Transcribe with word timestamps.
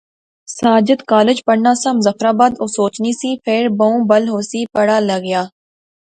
ساجد 0.57 0.99
کالج 1.11 1.37
پڑھنا 1.47 1.73
سا، 1.81 1.89
مظفرآباد، 1.97 2.51
او 2.61 2.65
سوچنی 2.77 3.11
سی، 3.19 3.29
فیر 3.43 3.65
بہوں 3.77 3.99
بل 4.09 4.23
ہوسی 4.33 4.61
پڑھا 4.75 4.97
لیغا 5.07 5.43